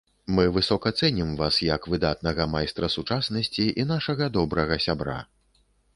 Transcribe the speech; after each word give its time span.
Мы 0.37 0.45
высока 0.53 0.91
цэнім 1.01 1.29
вас 1.41 1.59
як 1.75 1.85
выдатнага 1.95 2.47
майстра 2.55 2.89
сучаснасці 2.95 3.67
і 3.85 3.89
нашага 3.93 4.33
добрага 4.39 4.75
сябра. 4.87 5.19